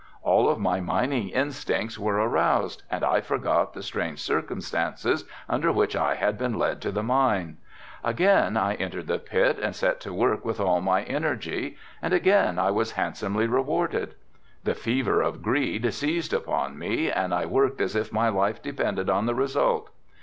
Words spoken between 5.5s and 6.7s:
which I had been